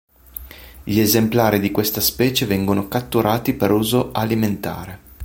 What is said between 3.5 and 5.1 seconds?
per uso alimentare.